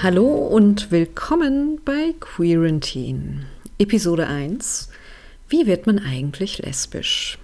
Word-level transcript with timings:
Hallo 0.00 0.28
und 0.28 0.92
willkommen 0.92 1.80
bei 1.84 2.14
Quarantine. 2.20 3.46
Episode 3.80 4.28
1. 4.28 4.90
Wie 5.48 5.66
wird 5.66 5.88
man 5.88 5.98
eigentlich 5.98 6.58
lesbisch? 6.58 7.36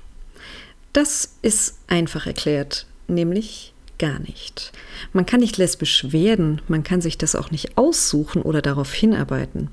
Das 0.93 1.35
ist 1.43 1.81
einfach 1.89 2.29
erklärt, 2.29 2.87
nämlich 3.09 3.75
gar 3.99 4.21
nicht. 4.21 4.71
Man 5.13 5.27
kann 5.27 5.41
nicht 5.41 5.57
lesbisch 5.57 6.13
werden, 6.13 6.63
man 6.69 6.85
kann 6.85 7.01
sich 7.01 7.19
das 7.19 7.35
auch 7.35 7.51
nicht 7.51 7.77
aussuchen 7.77 8.41
oder 8.41 8.63
darauf 8.63 8.95
hinarbeiten. 8.95 9.69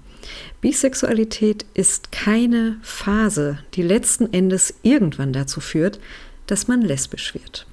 Bisexualität 0.61 1.67
ist 1.75 2.11
keine 2.11 2.79
Phase, 2.81 3.59
die 3.75 3.83
letzten 3.83 4.33
Endes 4.33 4.73
irgendwann 4.81 5.33
dazu 5.33 5.59
führt, 5.59 5.99
dass 6.47 6.67
man 6.67 6.81
lesbisch 6.81 7.35
wird. 7.35 7.67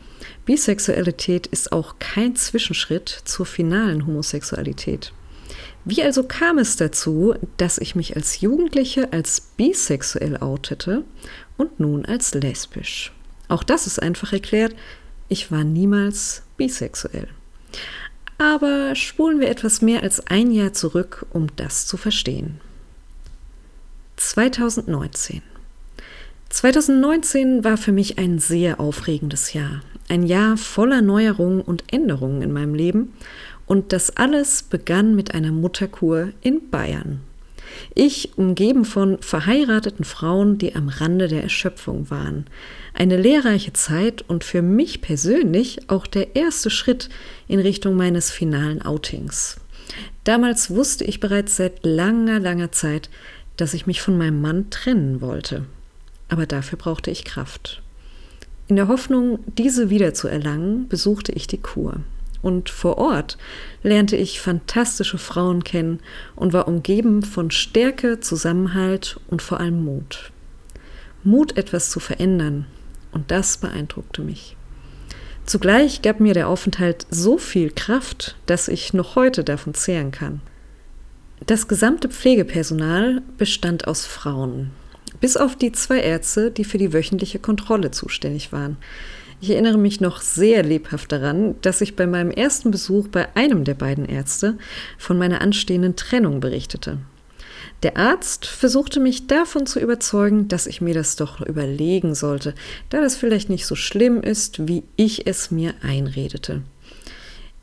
Bisexualität 0.48 1.46
ist 1.46 1.72
auch 1.72 1.96
kein 1.98 2.34
Zwischenschritt 2.34 3.10
zur 3.26 3.44
finalen 3.44 4.06
Homosexualität. 4.06 5.12
Wie 5.84 6.02
also 6.02 6.22
kam 6.22 6.56
es 6.56 6.76
dazu, 6.76 7.34
dass 7.58 7.76
ich 7.76 7.94
mich 7.94 8.16
als 8.16 8.40
Jugendliche 8.40 9.12
als 9.12 9.42
bisexuell 9.42 10.38
outete 10.38 11.04
und 11.58 11.80
nun 11.80 12.06
als 12.06 12.32
lesbisch? 12.32 13.12
Auch 13.48 13.62
das 13.62 13.86
ist 13.86 14.00
einfach 14.00 14.32
erklärt, 14.32 14.74
ich 15.28 15.52
war 15.52 15.64
niemals 15.64 16.44
bisexuell. 16.56 17.28
Aber 18.38 18.94
spulen 18.94 19.40
wir 19.40 19.50
etwas 19.50 19.82
mehr 19.82 20.02
als 20.02 20.28
ein 20.28 20.50
Jahr 20.50 20.72
zurück, 20.72 21.26
um 21.28 21.48
das 21.56 21.86
zu 21.86 21.98
verstehen. 21.98 22.58
2019. 24.16 25.42
2019 26.50 27.62
war 27.62 27.76
für 27.76 27.92
mich 27.92 28.18
ein 28.18 28.38
sehr 28.38 28.80
aufregendes 28.80 29.52
Jahr. 29.52 29.82
Ein 30.08 30.22
Jahr 30.22 30.56
voller 30.56 31.02
Neuerungen 31.02 31.60
und 31.60 31.84
Änderungen 31.92 32.40
in 32.40 32.52
meinem 32.52 32.74
Leben. 32.74 33.12
Und 33.66 33.92
das 33.92 34.16
alles 34.16 34.62
begann 34.62 35.14
mit 35.14 35.34
einer 35.34 35.52
Mutterkur 35.52 36.30
in 36.40 36.70
Bayern. 36.70 37.20
Ich, 37.94 38.38
umgeben 38.38 38.86
von 38.86 39.18
verheirateten 39.20 40.06
Frauen, 40.06 40.56
die 40.56 40.74
am 40.74 40.88
Rande 40.88 41.28
der 41.28 41.42
Erschöpfung 41.42 42.10
waren. 42.10 42.46
Eine 42.94 43.18
lehrreiche 43.18 43.74
Zeit 43.74 44.24
und 44.26 44.42
für 44.42 44.62
mich 44.62 45.02
persönlich 45.02 45.90
auch 45.90 46.06
der 46.06 46.34
erste 46.34 46.70
Schritt 46.70 47.10
in 47.46 47.60
Richtung 47.60 47.94
meines 47.94 48.30
finalen 48.30 48.80
Outings. 48.80 49.58
Damals 50.24 50.70
wusste 50.70 51.04
ich 51.04 51.20
bereits 51.20 51.56
seit 51.56 51.84
langer, 51.84 52.40
langer 52.40 52.72
Zeit, 52.72 53.10
dass 53.56 53.74
ich 53.74 53.86
mich 53.86 54.00
von 54.00 54.16
meinem 54.16 54.40
Mann 54.40 54.70
trennen 54.70 55.20
wollte. 55.20 55.66
Aber 56.28 56.46
dafür 56.46 56.78
brauchte 56.78 57.10
ich 57.10 57.24
Kraft. 57.24 57.82
In 58.68 58.76
der 58.76 58.88
Hoffnung, 58.88 59.38
diese 59.46 59.88
wiederzuerlangen, 59.88 60.88
besuchte 60.88 61.32
ich 61.32 61.46
die 61.46 61.60
Kur. 61.60 62.00
Und 62.42 62.68
vor 62.68 62.98
Ort 62.98 63.38
lernte 63.82 64.16
ich 64.16 64.40
fantastische 64.40 65.18
Frauen 65.18 65.64
kennen 65.64 66.00
und 66.36 66.52
war 66.52 66.68
umgeben 66.68 67.22
von 67.22 67.50
Stärke, 67.50 68.20
Zusammenhalt 68.20 69.18
und 69.28 69.42
vor 69.42 69.58
allem 69.58 69.84
Mut. 69.84 70.30
Mut, 71.24 71.56
etwas 71.56 71.90
zu 71.90 71.98
verändern. 71.98 72.66
Und 73.10 73.30
das 73.30 73.56
beeindruckte 73.56 74.22
mich. 74.22 74.56
Zugleich 75.46 76.02
gab 76.02 76.20
mir 76.20 76.34
der 76.34 76.48
Aufenthalt 76.48 77.06
so 77.10 77.38
viel 77.38 77.70
Kraft, 77.70 78.36
dass 78.44 78.68
ich 78.68 78.92
noch 78.92 79.16
heute 79.16 79.44
davon 79.44 79.72
zehren 79.72 80.10
kann. 80.10 80.42
Das 81.46 81.68
gesamte 81.68 82.10
Pflegepersonal 82.10 83.22
bestand 83.38 83.86
aus 83.86 84.04
Frauen, 84.04 84.72
bis 85.20 85.36
auf 85.36 85.56
die 85.56 85.72
zwei 85.72 86.00
Ärzte, 86.00 86.50
die 86.50 86.64
für 86.64 86.78
die 86.78 86.92
wöchentliche 86.92 87.38
Kontrolle 87.38 87.90
zuständig 87.90 88.52
waren. 88.52 88.76
Ich 89.40 89.50
erinnere 89.50 89.78
mich 89.78 90.00
noch 90.00 90.20
sehr 90.20 90.64
lebhaft 90.64 91.12
daran, 91.12 91.54
dass 91.62 91.80
ich 91.80 91.94
bei 91.94 92.06
meinem 92.06 92.30
ersten 92.30 92.70
Besuch 92.70 93.08
bei 93.08 93.28
einem 93.36 93.64
der 93.64 93.74
beiden 93.74 94.04
Ärzte 94.04 94.58
von 94.98 95.16
meiner 95.16 95.40
anstehenden 95.40 95.94
Trennung 95.94 96.40
berichtete. 96.40 96.98
Der 97.84 97.96
Arzt 97.96 98.46
versuchte 98.46 98.98
mich 98.98 99.28
davon 99.28 99.64
zu 99.66 99.78
überzeugen, 99.78 100.48
dass 100.48 100.66
ich 100.66 100.80
mir 100.80 100.94
das 100.94 101.14
doch 101.14 101.40
überlegen 101.40 102.16
sollte, 102.16 102.54
da 102.90 103.00
das 103.00 103.14
vielleicht 103.14 103.50
nicht 103.50 103.66
so 103.66 103.76
schlimm 103.76 104.20
ist, 104.20 104.66
wie 104.66 104.82
ich 104.96 105.28
es 105.28 105.52
mir 105.52 105.74
einredete. 105.82 106.62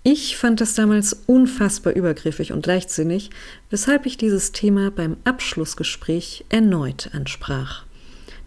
Ich 0.07 0.37
fand 0.37 0.61
das 0.61 0.75
damals 0.75 1.13
unfassbar 1.25 1.93
übergriffig 1.93 2.51
und 2.53 2.67
leichtsinnig, 2.67 3.31
weshalb 3.71 4.05
ich 4.05 4.17
dieses 4.17 4.51
Thema 4.51 4.91
beim 4.91 5.17
Abschlussgespräch 5.23 6.45
erneut 6.49 7.09
ansprach. 7.13 7.85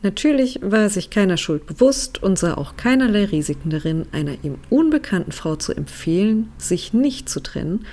Natürlich 0.02 0.60
war 0.62 0.82
er 0.82 0.88
sich 0.88 1.10
keiner 1.10 1.36
Schuld 1.36 1.66
bewusst 1.66 2.22
und 2.22 2.38
sah 2.38 2.54
auch 2.54 2.76
keinerlei 2.76 3.24
Risiken 3.24 3.70
darin, 3.70 4.06
einer 4.12 4.36
ihm 4.44 4.58
unbekannten 4.70 5.32
Frau 5.32 5.56
zu 5.56 5.72
empfehlen, 5.72 6.52
sich 6.58 6.92
nicht 6.92 7.28
zu 7.28 7.40
trennen, 7.40 7.84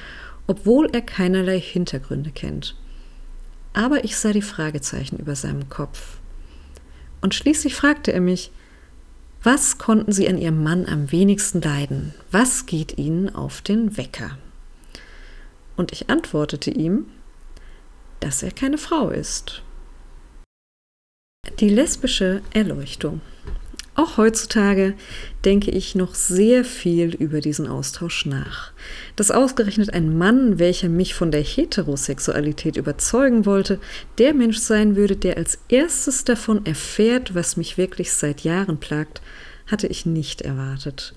obwohl 0.45 0.87
er 0.93 1.01
keinerlei 1.01 1.59
Hintergründe 1.59 2.29
kennt. 2.29 2.75
Aber 3.73 4.03
ich 4.03 4.15
sah 4.15 4.31
die 4.31 4.43
Fragezeichen 4.43 5.17
über 5.17 5.35
seinem 5.35 5.69
Kopf. 5.69 6.17
Und 7.19 7.33
schließlich 7.33 7.73
fragte 7.73 8.13
er 8.13 8.21
mich, 8.21 8.51
was 9.45 9.78
konnten 9.78 10.11
Sie 10.11 10.28
an 10.28 10.38
Ihrem 10.38 10.63
Mann 10.63 10.88
am 10.88 11.11
wenigsten 11.11 11.61
leiden? 11.61 12.13
Was 12.31 12.66
geht 12.66 12.97
Ihnen 12.97 13.33
auf 13.33 13.61
den 13.61 13.95
Wecker? 13.97 14.38
Und 15.78 15.91
ich 15.91 16.09
antwortete 16.09 16.72
ihm, 16.72 17.06
dass 18.19 18.44
er 18.44 18.51
keine 18.51 18.78
Frau 18.78 19.09
ist 19.09 19.61
die 21.59 21.69
lesbische 21.69 22.41
Erleuchtung. 22.53 23.22
Auch 23.95 24.17
heutzutage 24.17 24.94
denke 25.45 25.72
ich 25.72 25.95
noch 25.95 26.16
sehr 26.16 26.66
viel 26.66 27.16
über 27.16 27.39
diesen 27.39 27.66
Austausch 27.66 28.25
nach. 28.25 28.73
Dass 29.16 29.31
ausgerechnet 29.31 29.94
ein 29.94 30.17
Mann, 30.17 30.59
welcher 30.59 30.89
mich 30.89 31.13
von 31.13 31.31
der 31.31 31.41
Heterosexualität 31.41 32.75
überzeugen 32.75 33.45
wollte, 33.45 33.79
der 34.17 34.33
Mensch 34.33 34.57
sein 34.57 34.97
würde, 34.97 35.16
der 35.16 35.38
als 35.38 35.59
erstes 35.69 36.25
davon 36.25 36.66
erfährt, 36.66 37.35
was 37.35 37.56
mich 37.56 37.78
wirklich 37.78 38.11
seit 38.11 38.41
Jahren 38.41 38.79
plagt, 38.79 39.22
hatte 39.66 39.88
ich 39.88 40.06
nicht 40.06 40.41
erwartet. 40.41 41.13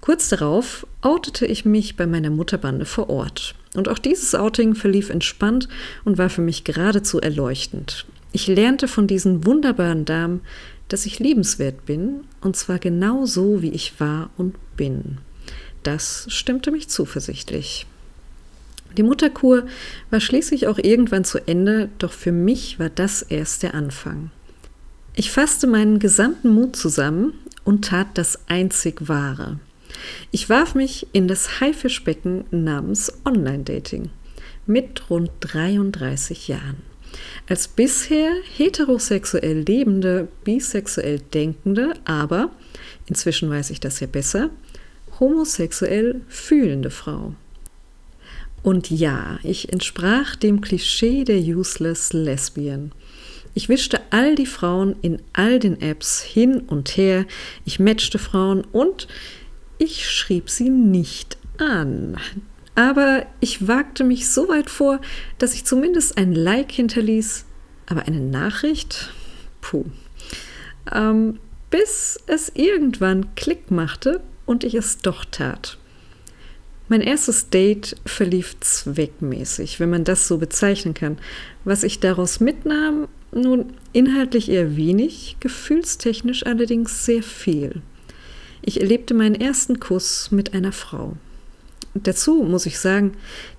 Kurz 0.00 0.28
darauf 0.28 0.86
outete 1.02 1.46
ich 1.46 1.64
mich 1.64 1.96
bei 1.96 2.06
meiner 2.06 2.30
Mutterbande 2.30 2.84
vor 2.84 3.10
Ort. 3.10 3.54
Und 3.74 3.88
auch 3.88 3.98
dieses 3.98 4.34
Outing 4.34 4.74
verlief 4.74 5.10
entspannt 5.10 5.68
und 6.04 6.18
war 6.18 6.30
für 6.30 6.40
mich 6.40 6.64
geradezu 6.64 7.20
erleuchtend. 7.20 8.06
Ich 8.32 8.46
lernte 8.46 8.88
von 8.88 9.06
diesen 9.06 9.46
wunderbaren 9.46 10.04
Damen, 10.04 10.40
dass 10.88 11.06
ich 11.06 11.18
liebenswert 11.18 11.86
bin, 11.86 12.24
und 12.40 12.56
zwar 12.56 12.78
genau 12.78 13.26
so, 13.26 13.62
wie 13.62 13.70
ich 13.70 14.00
war 14.00 14.30
und 14.36 14.56
bin. 14.76 15.18
Das 15.82 16.26
stimmte 16.28 16.70
mich 16.70 16.88
zuversichtlich. 16.88 17.86
Die 18.96 19.02
Mutterkur 19.02 19.66
war 20.10 20.20
schließlich 20.20 20.66
auch 20.66 20.78
irgendwann 20.78 21.24
zu 21.24 21.46
Ende, 21.46 21.90
doch 21.98 22.12
für 22.12 22.32
mich 22.32 22.78
war 22.78 22.88
das 22.88 23.22
erst 23.22 23.62
der 23.62 23.74
Anfang. 23.74 24.30
Ich 25.14 25.30
fasste 25.30 25.66
meinen 25.66 25.98
gesamten 25.98 26.48
Mut 26.48 26.76
zusammen 26.76 27.34
und 27.64 27.84
tat 27.84 28.06
das 28.14 28.48
einzig 28.48 29.08
Wahre. 29.08 29.58
Ich 30.30 30.48
warf 30.48 30.74
mich 30.74 31.06
in 31.12 31.28
das 31.28 31.60
Haifischbecken 31.60 32.44
namens 32.50 33.12
Online-Dating 33.24 34.10
mit 34.66 35.10
rund 35.10 35.30
33 35.40 36.48
Jahren. 36.48 36.87
Als 37.48 37.68
bisher 37.68 38.32
heterosexuell 38.56 39.60
lebende, 39.66 40.28
bisexuell 40.44 41.20
denkende, 41.32 41.94
aber, 42.04 42.50
inzwischen 43.06 43.48
weiß 43.48 43.70
ich 43.70 43.80
das 43.80 44.00
ja 44.00 44.06
besser, 44.06 44.50
homosexuell 45.18 46.20
fühlende 46.28 46.90
Frau. 46.90 47.34
Und 48.62 48.90
ja, 48.90 49.38
ich 49.42 49.72
entsprach 49.72 50.36
dem 50.36 50.60
Klischee 50.60 51.24
der 51.24 51.38
useless 51.38 52.12
Lesbian. 52.12 52.92
Ich 53.54 53.68
wischte 53.68 54.00
all 54.10 54.34
die 54.34 54.46
Frauen 54.46 54.96
in 55.00 55.22
all 55.32 55.58
den 55.58 55.80
Apps 55.80 56.20
hin 56.20 56.60
und 56.60 56.96
her, 56.96 57.24
ich 57.64 57.80
matchte 57.80 58.18
Frauen 58.18 58.62
und 58.72 59.08
ich 59.78 60.08
schrieb 60.10 60.50
sie 60.50 60.68
nicht 60.68 61.38
an. 61.56 62.16
Aber 62.78 63.26
ich 63.40 63.66
wagte 63.66 64.04
mich 64.04 64.30
so 64.30 64.48
weit 64.48 64.70
vor, 64.70 65.00
dass 65.38 65.52
ich 65.52 65.64
zumindest 65.64 66.16
ein 66.16 66.32
Like 66.32 66.70
hinterließ, 66.70 67.44
aber 67.86 68.06
eine 68.06 68.20
Nachricht? 68.20 69.12
Puh. 69.60 69.86
Ähm, 70.94 71.40
bis 71.70 72.20
es 72.28 72.52
irgendwann 72.54 73.34
Klick 73.34 73.72
machte 73.72 74.20
und 74.46 74.62
ich 74.62 74.76
es 74.76 74.98
doch 74.98 75.24
tat. 75.24 75.76
Mein 76.86 77.00
erstes 77.00 77.50
Date 77.50 77.96
verlief 78.06 78.54
zweckmäßig, 78.60 79.80
wenn 79.80 79.90
man 79.90 80.04
das 80.04 80.28
so 80.28 80.38
bezeichnen 80.38 80.94
kann. 80.94 81.18
Was 81.64 81.82
ich 81.82 81.98
daraus 81.98 82.38
mitnahm, 82.38 83.08
nun 83.32 83.72
inhaltlich 83.92 84.48
eher 84.48 84.76
wenig, 84.76 85.38
gefühlstechnisch 85.40 86.46
allerdings 86.46 87.04
sehr 87.04 87.24
viel. 87.24 87.82
Ich 88.62 88.80
erlebte 88.80 89.14
meinen 89.14 89.34
ersten 89.34 89.80
Kuss 89.80 90.30
mit 90.30 90.54
einer 90.54 90.70
Frau. 90.70 91.16
Dazu 91.94 92.42
muss 92.42 92.66
ich 92.66 92.78
sagen, 92.78 93.12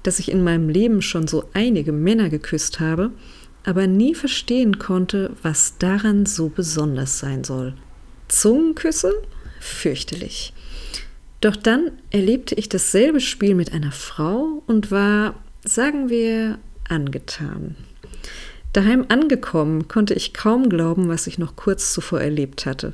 dass 0.03 0.19
ich 0.19 0.31
in 0.31 0.43
meinem 0.43 0.69
Leben 0.69 1.01
schon 1.01 1.27
so 1.27 1.49
einige 1.53 1.91
Männer 1.91 2.29
geküsst 2.29 2.79
habe, 2.79 3.11
aber 3.63 3.87
nie 3.87 4.15
verstehen 4.15 4.79
konnte, 4.79 5.35
was 5.41 5.77
daran 5.77 6.25
so 6.25 6.49
besonders 6.49 7.19
sein 7.19 7.43
soll. 7.43 7.73
Zungenküsse? 8.27 9.13
Fürchterlich. 9.59 10.53
Doch 11.41 11.55
dann 11.55 11.91
erlebte 12.11 12.55
ich 12.55 12.69
dasselbe 12.69 13.19
Spiel 13.19 13.55
mit 13.55 13.73
einer 13.73 13.91
Frau 13.91 14.63
und 14.67 14.91
war 14.91 15.35
sagen 15.65 16.09
wir, 16.09 16.59
angetan. 16.87 17.75
Daheim 18.73 19.05
angekommen, 19.09 19.87
konnte 19.87 20.13
ich 20.13 20.33
kaum 20.33 20.69
glauben, 20.69 21.07
was 21.07 21.27
ich 21.27 21.39
noch 21.39 21.55
kurz 21.55 21.93
zuvor 21.93 22.21
erlebt 22.21 22.65
hatte. 22.65 22.93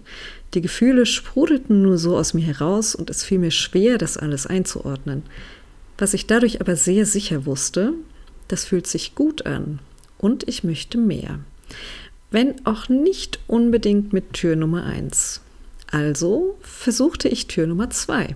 Die 0.55 0.61
Gefühle 0.61 1.05
sprudelten 1.05 1.81
nur 1.81 1.97
so 1.97 2.17
aus 2.17 2.33
mir 2.33 2.45
heraus 2.45 2.95
und 2.95 3.09
es 3.09 3.25
fiel 3.25 3.39
mir 3.39 3.51
schwer, 3.51 3.97
das 3.97 4.15
alles 4.15 4.47
einzuordnen. 4.47 5.23
Was 5.97 6.13
ich 6.13 6.27
dadurch 6.27 6.61
aber 6.61 6.77
sehr 6.77 7.05
sicher 7.05 7.45
wusste, 7.45 7.91
das 8.47 8.63
fühlt 8.63 8.87
sich 8.87 9.15
gut 9.15 9.45
an 9.45 9.79
und 10.17 10.47
ich 10.47 10.63
möchte 10.63 10.97
mehr. 10.97 11.39
Wenn 12.31 12.65
auch 12.65 12.87
nicht 12.87 13.39
unbedingt 13.47 14.13
mit 14.13 14.31
Tür 14.31 14.55
Nummer 14.55 14.85
1. 14.85 15.41
Also 15.91 16.57
versuchte 16.61 17.27
ich 17.27 17.47
Tür 17.47 17.67
Nummer 17.67 17.89
2. 17.89 18.35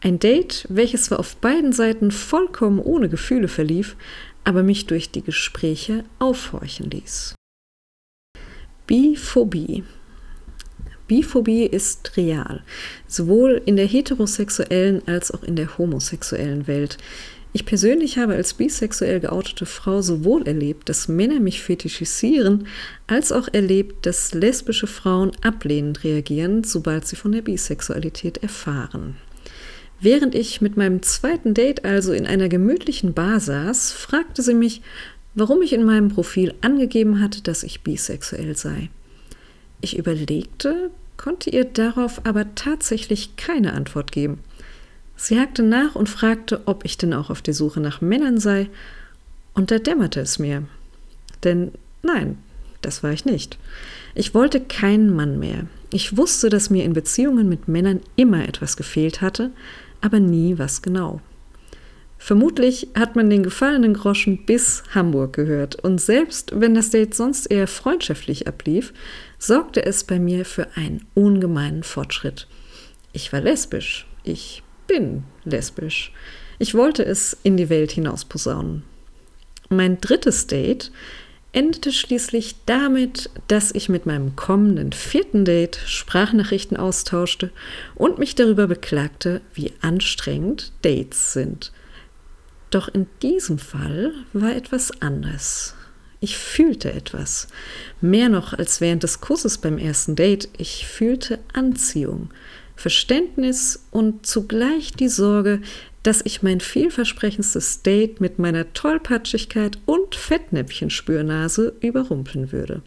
Ein 0.00 0.20
Date, 0.20 0.64
welches 0.68 1.06
zwar 1.06 1.18
auf 1.18 1.36
beiden 1.36 1.72
Seiten 1.72 2.12
vollkommen 2.12 2.78
ohne 2.78 3.08
Gefühle 3.08 3.48
verlief, 3.48 3.96
aber 4.44 4.62
mich 4.62 4.86
durch 4.86 5.10
die 5.10 5.22
Gespräche 5.22 6.04
aufhorchen 6.20 6.88
ließ. 6.88 7.34
Biphobie. 8.86 9.82
Biphobie 11.08 11.64
ist 11.64 12.16
real, 12.16 12.62
sowohl 13.06 13.62
in 13.64 13.76
der 13.76 13.86
heterosexuellen 13.86 15.02
als 15.06 15.30
auch 15.30 15.42
in 15.42 15.56
der 15.56 15.78
homosexuellen 15.78 16.66
Welt. 16.66 16.98
Ich 17.52 17.64
persönlich 17.64 18.18
habe 18.18 18.34
als 18.34 18.52
bisexuell 18.52 19.20
geoutete 19.20 19.64
Frau 19.64 20.02
sowohl 20.02 20.46
erlebt, 20.46 20.90
dass 20.90 21.08
Männer 21.08 21.40
mich 21.40 21.62
fetischisieren, 21.62 22.66
als 23.06 23.32
auch 23.32 23.48
erlebt, 23.50 24.04
dass 24.04 24.34
lesbische 24.34 24.86
Frauen 24.86 25.32
ablehnend 25.40 26.04
reagieren, 26.04 26.64
sobald 26.64 27.06
sie 27.06 27.16
von 27.16 27.32
der 27.32 27.40
Bisexualität 27.40 28.38
erfahren. 28.38 29.16
Während 30.00 30.34
ich 30.34 30.60
mit 30.60 30.76
meinem 30.76 31.00
zweiten 31.00 31.54
Date 31.54 31.86
also 31.86 32.12
in 32.12 32.26
einer 32.26 32.50
gemütlichen 32.50 33.14
Bar 33.14 33.40
saß, 33.40 33.92
fragte 33.92 34.42
sie 34.42 34.52
mich, 34.52 34.82
warum 35.34 35.62
ich 35.62 35.72
in 35.72 35.84
meinem 35.84 36.08
Profil 36.08 36.52
angegeben 36.60 37.22
hatte, 37.22 37.40
dass 37.40 37.62
ich 37.62 37.82
bisexuell 37.82 38.56
sei. 38.56 38.90
Ich 39.80 39.96
überlegte, 39.98 40.90
konnte 41.16 41.50
ihr 41.50 41.64
darauf 41.64 42.24
aber 42.24 42.54
tatsächlich 42.54 43.36
keine 43.36 43.72
Antwort 43.72 44.12
geben. 44.12 44.40
Sie 45.16 45.38
hakte 45.38 45.62
nach 45.62 45.94
und 45.94 46.08
fragte, 46.08 46.62
ob 46.66 46.84
ich 46.84 46.98
denn 46.98 47.14
auch 47.14 47.30
auf 47.30 47.42
der 47.42 47.54
Suche 47.54 47.80
nach 47.80 48.00
Männern 48.00 48.38
sei, 48.38 48.68
und 49.54 49.70
da 49.70 49.78
dämmerte 49.78 50.20
es 50.20 50.38
mir. 50.38 50.64
Denn 51.42 51.72
nein, 52.02 52.36
das 52.82 53.02
war 53.02 53.12
ich 53.12 53.24
nicht. 53.24 53.58
Ich 54.14 54.34
wollte 54.34 54.60
keinen 54.60 55.14
Mann 55.16 55.38
mehr. 55.38 55.66
Ich 55.90 56.16
wusste, 56.16 56.50
dass 56.50 56.68
mir 56.68 56.84
in 56.84 56.92
Beziehungen 56.92 57.48
mit 57.48 57.66
Männern 57.66 58.00
immer 58.16 58.46
etwas 58.46 58.76
gefehlt 58.76 59.22
hatte, 59.22 59.50
aber 60.02 60.20
nie 60.20 60.58
was 60.58 60.82
genau. 60.82 61.20
Vermutlich 62.18 62.88
hat 62.94 63.14
man 63.14 63.30
den 63.30 63.42
gefallenen 63.42 63.94
Groschen 63.94 64.46
bis 64.46 64.82
Hamburg 64.94 65.34
gehört, 65.34 65.76
und 65.84 66.00
selbst 66.00 66.52
wenn 66.54 66.74
das 66.74 66.90
Date 66.90 67.14
sonst 67.14 67.46
eher 67.46 67.66
freundschaftlich 67.66 68.48
ablief, 68.48 68.92
sorgte 69.38 69.84
es 69.84 70.04
bei 70.04 70.18
mir 70.18 70.44
für 70.44 70.68
einen 70.76 71.06
ungemeinen 71.14 71.82
Fortschritt. 71.82 72.48
Ich 73.12 73.32
war 73.32 73.40
lesbisch, 73.40 74.06
ich 74.24 74.62
bin 74.86 75.24
lesbisch. 75.44 76.12
Ich 76.58 76.74
wollte 76.74 77.04
es 77.04 77.36
in 77.42 77.56
die 77.56 77.68
Welt 77.68 77.92
hinaus 77.92 78.24
posaunen. 78.24 78.82
Mein 79.68 80.00
drittes 80.00 80.46
Date 80.46 80.90
endete 81.52 81.92
schließlich 81.92 82.56
damit, 82.66 83.30
dass 83.48 83.74
ich 83.74 83.88
mit 83.88 84.06
meinem 84.06 84.36
kommenden 84.36 84.92
vierten 84.92 85.44
Date 85.44 85.78
Sprachnachrichten 85.86 86.76
austauschte 86.76 87.50
und 87.94 88.18
mich 88.18 88.34
darüber 88.34 88.66
beklagte, 88.66 89.40
wie 89.54 89.72
anstrengend 89.80 90.72
Dates 90.82 91.32
sind. 91.32 91.72
Doch 92.76 92.88
in 92.88 93.06
diesem 93.22 93.58
Fall 93.58 94.12
war 94.34 94.54
etwas 94.54 95.00
anders. 95.00 95.74
Ich 96.20 96.36
fühlte 96.36 96.92
etwas. 96.92 97.48
Mehr 98.02 98.28
noch 98.28 98.52
als 98.52 98.82
während 98.82 99.02
des 99.02 99.22
Kusses 99.22 99.56
beim 99.56 99.78
ersten 99.78 100.14
Date. 100.14 100.50
Ich 100.58 100.86
fühlte 100.86 101.38
Anziehung, 101.54 102.28
Verständnis 102.74 103.86
und 103.92 104.26
zugleich 104.26 104.92
die 104.92 105.08
Sorge, 105.08 105.62
dass 106.02 106.20
ich 106.22 106.42
mein 106.42 106.60
vielversprechendstes 106.60 107.80
Date 107.80 108.20
mit 108.20 108.38
meiner 108.38 108.70
Tollpatschigkeit 108.74 109.78
und 109.86 110.14
Fettnäpfchenspürnase 110.14 111.76
überrumpeln 111.80 112.52
würde. 112.52 112.82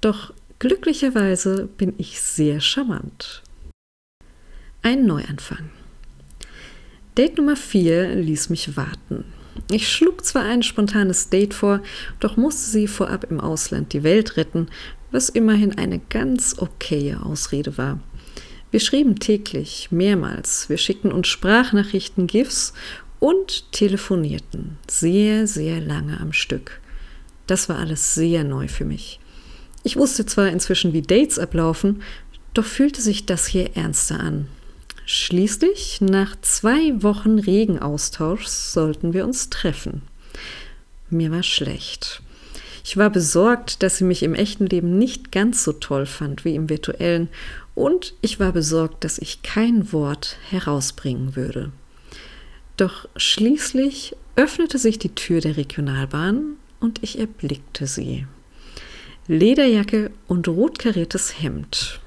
Doch 0.00 0.32
glücklicherweise 0.58 1.68
bin 1.76 1.92
ich 1.98 2.18
sehr 2.18 2.62
charmant. 2.62 3.42
Ein 4.80 5.04
Neuanfang. 5.04 5.68
Date 7.14 7.36
Nummer 7.36 7.56
4 7.56 8.14
ließ 8.14 8.48
mich 8.48 8.74
warten. 8.74 9.24
Ich 9.70 9.86
schlug 9.92 10.24
zwar 10.24 10.44
ein 10.44 10.62
spontanes 10.62 11.28
Date 11.28 11.52
vor, 11.52 11.82
doch 12.20 12.38
musste 12.38 12.70
sie 12.70 12.86
vorab 12.86 13.30
im 13.30 13.38
Ausland 13.38 13.92
die 13.92 14.02
Welt 14.02 14.38
retten, 14.38 14.68
was 15.10 15.28
immerhin 15.28 15.76
eine 15.76 15.98
ganz 15.98 16.56
okaye 16.58 17.22
Ausrede 17.22 17.76
war. 17.76 18.00
Wir 18.70 18.80
schrieben 18.80 19.18
täglich, 19.18 19.88
mehrmals, 19.90 20.70
wir 20.70 20.78
schickten 20.78 21.12
uns 21.12 21.28
Sprachnachrichten, 21.28 22.26
GIFs 22.26 22.72
und 23.20 23.70
telefonierten 23.72 24.78
sehr, 24.88 25.46
sehr 25.46 25.82
lange 25.82 26.18
am 26.18 26.32
Stück. 26.32 26.80
Das 27.46 27.68
war 27.68 27.78
alles 27.78 28.14
sehr 28.14 28.42
neu 28.42 28.68
für 28.68 28.86
mich. 28.86 29.20
Ich 29.82 29.96
wusste 29.96 30.24
zwar 30.24 30.48
inzwischen, 30.48 30.94
wie 30.94 31.02
Dates 31.02 31.38
ablaufen, 31.38 32.02
doch 32.54 32.64
fühlte 32.64 33.02
sich 33.02 33.26
das 33.26 33.46
hier 33.46 33.76
ernster 33.76 34.18
an. 34.18 34.48
Schließlich, 35.14 36.00
nach 36.00 36.40
zwei 36.40 37.02
Wochen 37.02 37.38
Regenaustauschs, 37.38 38.72
sollten 38.72 39.12
wir 39.12 39.26
uns 39.26 39.50
treffen. 39.50 40.00
Mir 41.10 41.30
war 41.30 41.42
schlecht. 41.42 42.22
Ich 42.82 42.96
war 42.96 43.10
besorgt, 43.10 43.82
dass 43.82 43.98
sie 43.98 44.04
mich 44.04 44.22
im 44.22 44.34
echten 44.34 44.64
Leben 44.64 44.96
nicht 44.96 45.30
ganz 45.30 45.64
so 45.64 45.74
toll 45.74 46.06
fand 46.06 46.46
wie 46.46 46.54
im 46.54 46.70
virtuellen 46.70 47.28
und 47.74 48.14
ich 48.22 48.40
war 48.40 48.52
besorgt, 48.52 49.04
dass 49.04 49.18
ich 49.18 49.42
kein 49.42 49.92
Wort 49.92 50.38
herausbringen 50.48 51.36
würde. 51.36 51.72
Doch 52.78 53.06
schließlich 53.14 54.16
öffnete 54.36 54.78
sich 54.78 54.98
die 54.98 55.14
Tür 55.14 55.42
der 55.42 55.58
Regionalbahn 55.58 56.56
und 56.80 57.02
ich 57.02 57.18
erblickte 57.18 57.86
sie. 57.86 58.26
Lederjacke 59.28 60.10
und 60.26 60.48
rot 60.48 60.78
kariertes 60.78 61.42
Hemd. 61.42 62.00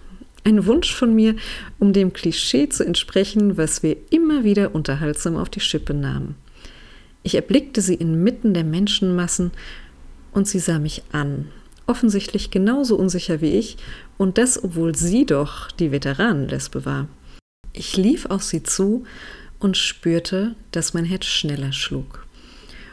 Ein 0.46 0.68
Wunsch 0.68 0.94
von 0.94 1.16
mir, 1.16 1.36
um 1.80 1.92
dem 1.92 2.14
Klischee 2.14 2.70
zu 2.70 2.86
entsprechen, 2.86 3.58
was 3.58 3.82
wir 3.82 3.98
immer 4.12 4.44
wieder 4.44 4.76
unterhaltsam 4.76 5.38
auf 5.38 5.50
die 5.50 5.60
Schippe 5.60 5.96
nahmen. 5.96 6.36
Ich 7.24 7.34
erblickte 7.34 7.82
sie 7.82 7.96
inmitten 7.96 8.54
der 8.54 8.64
Menschenmassen 8.64 9.52
und 10.34 10.48
sie 10.48 10.60
sah 10.60 10.78
mich 10.78 11.02
an, 11.12 11.48
offensichtlich 11.88 12.52
genauso 12.52 12.96
unsicher 12.96 13.42
wie 13.42 13.58
ich, 13.58 13.78
und 14.20 14.38
das, 14.38 14.64
obwohl 14.64 14.96
sie 14.96 15.26
doch 15.26 15.72
die 15.72 15.92
Veteranenlesbe 15.92 16.86
war. 16.86 17.08
Ich 17.74 17.98
lief 17.98 18.28
auf 18.28 18.44
sie 18.44 18.62
zu 18.62 19.04
und 19.58 19.78
spürte, 19.78 20.54
dass 20.70 20.94
mein 20.94 21.06
Herz 21.06 21.26
schneller 21.26 21.74
schlug. 21.74 22.28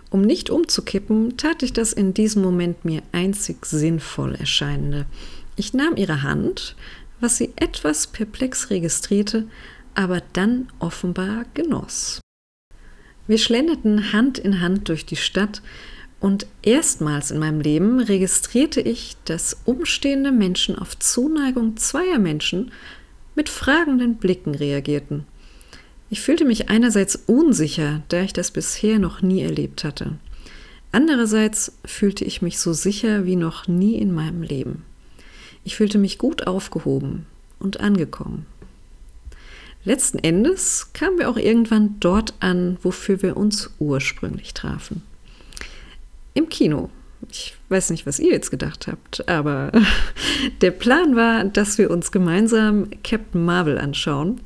Um 0.09 0.23
nicht 0.23 0.49
umzukippen, 0.49 1.37
tat 1.37 1.62
ich 1.62 1.75
das 1.75 1.93
in 1.93 2.15
diesem 2.15 2.43
Moment 2.43 2.87
mir 2.87 3.03
einzig 3.12 3.67
sinnvoll 3.67 4.37
erscheinende. 4.37 5.05
Ich 5.57 5.75
nahm 5.75 5.97
ihre 5.97 6.23
Hand, 6.23 6.76
was 7.23 7.38
sie 7.38 7.52
etwas 7.57 8.09
perplex 8.09 8.71
registrierte, 8.71 9.47
aber 9.95 10.23
dann 10.33 10.69
offenbar 10.81 11.45
genoss. 11.55 12.21
Wir 13.26 13.38
schlenderten 13.38 14.12
Hand 14.12 14.38
in 14.38 14.61
Hand 14.61 14.88
durch 14.88 15.07
die 15.07 15.17
Stadt, 15.17 15.62
und 16.19 16.47
erstmals 16.62 17.33
in 17.33 17.41
meinem 17.41 17.61
Leben 17.61 17.99
registrierte 17.99 18.81
ich, 18.81 19.17
dass 19.25 19.57
umstehende 19.64 20.31
Menschen 20.31 20.79
auf 20.79 20.97
Zuneigung 20.97 21.76
zweier 21.76 22.21
Menschen 22.21 22.71
mit 23.35 23.49
fragenden 23.49 24.17
Blicken 24.17 24.55
reagierten. 24.55 25.26
Ich 26.11 26.21
fühlte 26.21 26.45
mich 26.45 26.69
einerseits 26.69 27.17
unsicher, 27.17 28.02
da 28.09 28.23
ich 28.23 28.33
das 28.33 28.52
bisher 28.52 29.00
noch 29.00 29.21
nie 29.21 29.43
erlebt 29.43 29.83
hatte. 29.83 30.19
Andererseits 30.93 31.73
fühlte 31.85 32.25
ich 32.25 32.41
mich 32.41 32.61
so 32.61 32.73
sicher 32.73 33.25
wie 33.25 33.37
noch 33.37 33.67
nie 33.67 33.97
in 33.97 34.14
meinem 34.14 34.43
Leben. 34.43 34.85
Ich 35.64 35.76
fühlte 35.76 35.99
mich 35.99 36.19
gut 36.19 36.47
aufgehoben 36.47 37.26
und 37.59 37.81
angekommen. 37.81 38.47
Letzten 39.85 40.19
Endes 40.19 40.92
kamen 40.92 41.19
wir 41.19 41.28
auch 41.28 41.37
irgendwann 41.37 41.97
dort 42.00 42.35
an, 42.40 42.78
wofür 42.83 43.23
wir 43.23 43.37
uns 43.37 43.71
ursprünglich 43.78 44.54
trafen 44.54 45.02
im 46.35 46.49
Kino. 46.49 46.90
Ich 47.31 47.54
weiß 47.69 47.90
nicht, 47.90 48.07
was 48.07 48.19
ihr 48.19 48.33
jetzt 48.33 48.50
gedacht 48.50 48.88
habt, 48.88 49.28
aber 49.28 49.71
der 50.61 50.73
Plan 50.73 51.14
war, 51.14 51.45
dass 51.45 51.78
wir 51.78 51.90
uns 51.90 52.11
gemeinsam 52.11 52.88
Captain 53.04 53.45
Marvel 53.45 53.78
anschauen. 53.78 54.40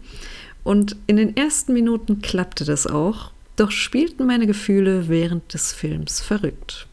Und 0.62 0.96
in 1.06 1.16
den 1.16 1.36
ersten 1.36 1.72
Minuten 1.72 2.20
klappte 2.22 2.64
das 2.64 2.86
auch, 2.86 3.30
doch 3.54 3.70
spielten 3.70 4.26
meine 4.26 4.46
Gefühle 4.46 5.08
während 5.08 5.54
des 5.54 5.72
Films 5.72 6.20
verrückt. 6.20 6.86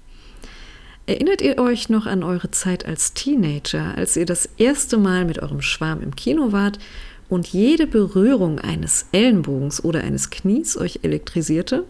Erinnert 1.06 1.42
ihr 1.42 1.58
euch 1.58 1.90
noch 1.90 2.06
an 2.06 2.24
eure 2.24 2.52
Zeit 2.52 2.86
als 2.86 3.14
Teenager, 3.14 3.94
als 3.98 4.16
ihr 4.16 4.26
das 4.26 4.48
erste 4.58 4.98
Mal 4.98 5.26
mit 5.26 5.40
eurem 5.40 5.62
Schwarm 5.62 6.02
im 6.02 6.16
Kino 6.16 6.54
wart 6.54 6.80
und 7.28 7.48
jede 7.48 7.88
Berührung 7.88 8.60
eines 8.60 9.08
Ellenbogens 9.12 9.84
oder 9.84 10.02
eines 10.02 10.30
Knies 10.30 10.78
euch 10.78 11.00
elektrisierte? 11.04 11.84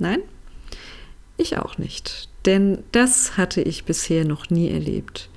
Nein? 0.00 0.18
Ich 1.36 1.56
auch 1.56 1.78
nicht, 1.78 2.28
denn 2.44 2.82
das 2.90 3.36
hatte 3.36 3.62
ich 3.62 3.84
bisher 3.84 4.24
noch 4.24 4.50
nie 4.50 4.70
erlebt. 4.70 5.28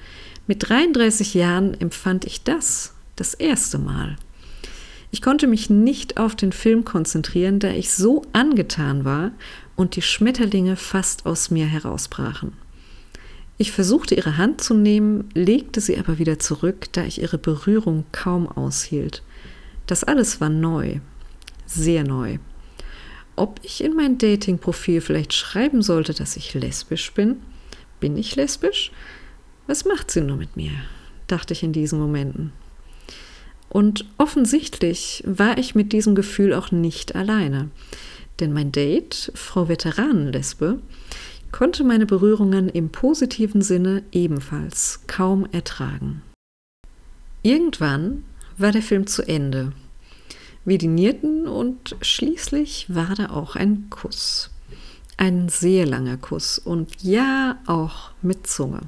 Mit 0.48 0.68
33 0.68 1.36
Jahren 1.36 1.80
empfand 1.80 2.26
ich 2.26 2.44
das 2.44 2.96
das 3.16 3.36
erste 3.36 3.78
Mal. 3.78 4.16
Ich 5.12 5.22
konnte 5.22 5.46
mich 5.46 5.70
nicht 5.70 6.18
auf 6.18 6.36
den 6.36 6.52
Film 6.52 6.84
konzentrieren, 6.86 7.60
da 7.60 7.70
ich 7.70 7.94
so 7.94 8.24
angetan 8.34 9.06
war 9.06 9.32
und 9.76 9.96
die 9.96 10.02
Schmetterlinge 10.02 10.76
fast 10.76 11.28
aus 11.28 11.52
mir 11.52 11.68
herausbrachen. 11.68 12.65
Ich 13.58 13.72
versuchte 13.72 14.16
ihre 14.16 14.38
Hand 14.38 14.62
zu 14.62 14.74
nehmen, 14.74 15.30
legte 15.34 15.80
sie 15.80 15.98
aber 15.98 16.18
wieder 16.20 16.40
zurück, 16.40 16.88
da 16.92 17.06
ich 17.06 17.22
ihre 17.22 17.38
Berührung 17.38 18.06
kaum 18.12 18.48
aushielt. 18.48 19.24
Das 19.88 20.04
alles 20.04 20.42
war 20.42 20.50
neu, 20.50 21.00
sehr 21.66 22.04
neu. 22.04 22.40
Ob 23.38 23.60
ich 23.64 23.84
in 23.84 23.96
mein 23.96 24.18
Dating-Profil 24.18 25.02
vielleicht 25.02 25.34
schreiben 25.34 25.82
sollte, 25.82 26.14
dass 26.14 26.38
ich 26.38 26.54
lesbisch 26.54 27.14
bin? 27.14 27.38
Bin 28.00 28.18
ich 28.18 28.36
lesbisch? 28.36 28.92
Was 29.68 29.86
macht 29.86 30.12
sie 30.12 30.22
nur 30.22 30.38
mit 30.38 30.56
mir? 30.56 30.72
dachte 31.28 31.54
ich 31.54 31.64
in 31.64 31.74
diesen 31.74 32.00
Momenten. 32.00 32.52
Und 33.70 34.06
offensichtlich 34.18 35.24
war 35.26 35.58
ich 35.58 35.76
mit 35.76 35.92
diesem 35.92 36.16
Gefühl 36.16 36.54
auch 36.54 36.72
nicht 36.72 37.16
alleine. 37.16 37.70
Denn 38.40 38.54
mein 38.54 38.72
Date, 38.72 39.32
Frau 39.34 39.68
Veteranenlesbe, 39.68 40.80
konnte 41.56 41.86
meine 41.86 42.06
Berührungen 42.06 42.68
im 42.68 42.90
positiven 42.90 43.62
Sinne 43.62 44.04
ebenfalls 44.12 45.00
kaum 45.08 45.48
ertragen. 45.54 46.22
Irgendwann 47.44 48.26
war 48.58 48.74
der 48.74 48.82
Film 48.82 49.08
zu 49.08 49.26
Ende. 49.26 49.72
Wir 50.66 50.78
dinierten 50.78 51.48
und 51.48 51.96
schließlich 52.02 52.94
war 52.94 53.16
da 53.16 53.30
auch 53.30 53.56
ein 53.56 53.90
Kuss. 53.90 54.50
Ein 55.16 55.48
sehr 55.48 55.86
langer 55.86 56.18
Kuss 56.18 56.60
und 56.60 57.02
ja, 57.02 57.58
auch 57.68 58.12
mit 58.22 58.48
Zunge. 58.48 58.82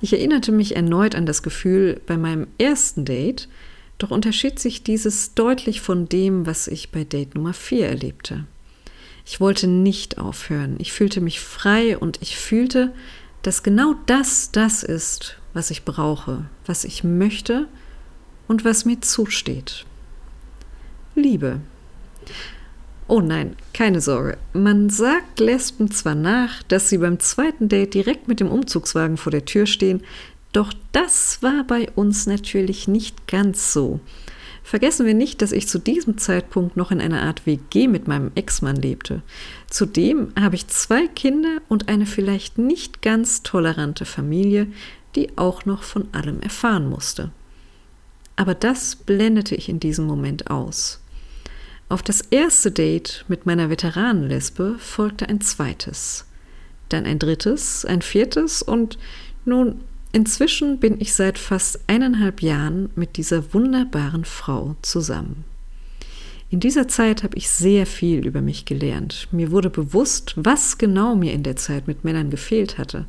Ich 0.00 0.14
erinnerte 0.14 0.52
mich 0.52 0.76
erneut 0.76 1.14
an 1.14 1.26
das 1.26 1.42
Gefühl 1.42 2.00
bei 2.06 2.16
meinem 2.16 2.46
ersten 2.56 3.04
Date, 3.04 3.50
doch 3.98 4.10
unterschied 4.10 4.58
sich 4.58 4.82
dieses 4.82 5.34
deutlich 5.34 5.82
von 5.82 6.08
dem, 6.08 6.46
was 6.46 6.68
ich 6.68 6.90
bei 6.90 7.04
Date 7.04 7.34
Nummer 7.34 7.52
4 7.52 7.86
erlebte. 7.86 8.46
Ich 9.26 9.40
wollte 9.40 9.66
nicht 9.66 10.18
aufhören. 10.18 10.76
Ich 10.78 10.92
fühlte 10.92 11.20
mich 11.20 11.40
frei 11.40 11.98
und 11.98 12.22
ich 12.22 12.38
fühlte, 12.38 12.92
dass 13.42 13.64
genau 13.64 13.96
das 14.06 14.52
das 14.52 14.84
ist, 14.84 15.36
was 15.52 15.70
ich 15.70 15.84
brauche, 15.84 16.46
was 16.64 16.84
ich 16.84 17.02
möchte 17.02 17.66
und 18.46 18.64
was 18.64 18.84
mir 18.84 19.00
zusteht. 19.00 19.84
Liebe. 21.16 21.60
Oh 23.08 23.20
nein, 23.20 23.56
keine 23.74 24.00
Sorge. 24.00 24.38
Man 24.52 24.90
sagt 24.90 25.40
Lesben 25.40 25.90
zwar 25.90 26.14
nach, 26.14 26.62
dass 26.64 26.88
sie 26.88 26.98
beim 26.98 27.18
zweiten 27.18 27.68
Date 27.68 27.94
direkt 27.94 28.28
mit 28.28 28.38
dem 28.38 28.48
Umzugswagen 28.48 29.16
vor 29.16 29.32
der 29.32 29.44
Tür 29.44 29.66
stehen, 29.66 30.02
doch 30.52 30.72
das 30.92 31.42
war 31.42 31.64
bei 31.64 31.90
uns 31.96 32.26
natürlich 32.26 32.86
nicht 32.86 33.26
ganz 33.26 33.72
so. 33.72 34.00
Vergessen 34.66 35.06
wir 35.06 35.14
nicht, 35.14 35.42
dass 35.42 35.52
ich 35.52 35.68
zu 35.68 35.78
diesem 35.78 36.18
Zeitpunkt 36.18 36.76
noch 36.76 36.90
in 36.90 37.00
einer 37.00 37.22
Art 37.22 37.46
WG 37.46 37.86
mit 37.86 38.08
meinem 38.08 38.32
Ex-Mann 38.34 38.74
lebte. 38.74 39.22
Zudem 39.70 40.32
habe 40.34 40.56
ich 40.56 40.66
zwei 40.66 41.06
Kinder 41.06 41.58
und 41.68 41.88
eine 41.88 42.04
vielleicht 42.04 42.58
nicht 42.58 43.00
ganz 43.00 43.44
tolerante 43.44 44.04
Familie, 44.04 44.66
die 45.14 45.38
auch 45.38 45.66
noch 45.66 45.84
von 45.84 46.08
allem 46.10 46.40
erfahren 46.40 46.90
musste. 46.90 47.30
Aber 48.34 48.56
das 48.56 48.96
blendete 48.96 49.54
ich 49.54 49.68
in 49.68 49.78
diesem 49.78 50.04
Moment 50.04 50.50
aus. 50.50 51.00
Auf 51.88 52.02
das 52.02 52.20
erste 52.20 52.72
Date 52.72 53.24
mit 53.28 53.46
meiner 53.46 53.70
Veteranenlesbe 53.70 54.80
folgte 54.80 55.28
ein 55.28 55.40
zweites, 55.40 56.26
dann 56.88 57.06
ein 57.06 57.20
drittes, 57.20 57.84
ein 57.84 58.02
viertes 58.02 58.62
und 58.62 58.98
nun 59.44 59.82
Inzwischen 60.16 60.78
bin 60.80 60.98
ich 60.98 61.12
seit 61.12 61.36
fast 61.36 61.78
eineinhalb 61.88 62.40
Jahren 62.40 62.88
mit 62.96 63.18
dieser 63.18 63.52
wunderbaren 63.52 64.24
Frau 64.24 64.74
zusammen. 64.80 65.44
In 66.48 66.58
dieser 66.58 66.88
Zeit 66.88 67.22
habe 67.22 67.36
ich 67.36 67.50
sehr 67.50 67.84
viel 67.84 68.26
über 68.26 68.40
mich 68.40 68.64
gelernt. 68.64 69.28
Mir 69.30 69.50
wurde 69.50 69.68
bewusst, 69.68 70.32
was 70.34 70.78
genau 70.78 71.16
mir 71.16 71.34
in 71.34 71.42
der 71.42 71.56
Zeit 71.56 71.86
mit 71.86 72.02
Männern 72.02 72.30
gefehlt 72.30 72.78
hatte. 72.78 73.04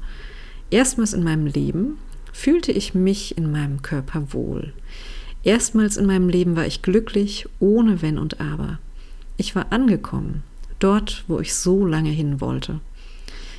Erstmals 0.69 1.13
in 1.13 1.23
meinem 1.23 1.45
Leben 1.45 1.97
fühlte 2.33 2.73
ich 2.73 2.93
mich 2.93 3.37
in 3.37 3.53
meinem 3.53 3.81
Körper 3.81 4.33
wohl. 4.33 4.73
Erstmals 5.45 5.95
in 5.95 6.07
meinem 6.07 6.27
Leben 6.27 6.57
war 6.57 6.67
ich 6.67 6.81
glücklich, 6.81 7.47
ohne 7.61 8.01
Wenn 8.01 8.17
und 8.17 8.41
Aber. 8.41 8.79
Ich 9.37 9.55
war 9.55 9.71
angekommen, 9.71 10.43
dort, 10.79 11.23
wo 11.29 11.39
ich 11.39 11.55
so 11.55 11.85
lange 11.85 12.09
hin 12.09 12.41
wollte. 12.41 12.81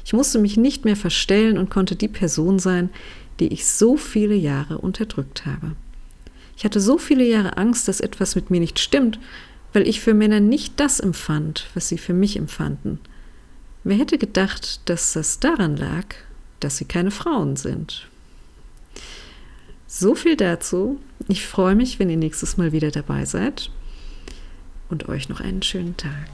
Ich 0.04 0.12
musste 0.12 0.38
mich 0.38 0.58
nicht 0.58 0.84
mehr 0.84 0.96
verstellen 0.96 1.56
und 1.56 1.70
konnte 1.70 1.96
die 1.96 2.08
Person 2.08 2.58
sein, 2.58 2.90
die 3.40 3.52
ich 3.52 3.66
so 3.66 3.96
viele 3.96 4.34
Jahre 4.34 4.78
unterdrückt 4.78 5.46
habe. 5.46 5.72
Ich 6.56 6.64
hatte 6.64 6.80
so 6.80 6.98
viele 6.98 7.24
Jahre 7.24 7.56
Angst, 7.56 7.86
dass 7.86 8.00
etwas 8.00 8.34
mit 8.34 8.50
mir 8.50 8.60
nicht 8.60 8.78
stimmt, 8.78 9.18
weil 9.72 9.86
ich 9.86 10.00
für 10.00 10.14
Männer 10.14 10.40
nicht 10.40 10.80
das 10.80 10.98
empfand, 10.98 11.66
was 11.74 11.88
sie 11.88 11.98
für 11.98 12.14
mich 12.14 12.36
empfanden. 12.36 12.98
Wer 13.84 13.96
hätte 13.96 14.18
gedacht, 14.18 14.80
dass 14.88 15.12
das 15.12 15.38
daran 15.38 15.76
lag, 15.76 16.04
dass 16.60 16.76
sie 16.76 16.84
keine 16.84 17.10
Frauen 17.10 17.56
sind? 17.56 18.08
So 19.86 20.14
viel 20.14 20.36
dazu. 20.36 21.00
Ich 21.28 21.46
freue 21.46 21.74
mich, 21.74 21.98
wenn 21.98 22.10
ihr 22.10 22.16
nächstes 22.16 22.56
Mal 22.56 22.72
wieder 22.72 22.90
dabei 22.90 23.24
seid 23.24 23.70
und 24.90 25.08
euch 25.08 25.28
noch 25.28 25.40
einen 25.40 25.62
schönen 25.62 25.96
Tag. 25.96 26.28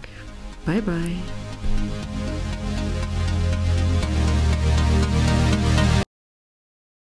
Bye 0.65 0.83
bye. 0.83 2.24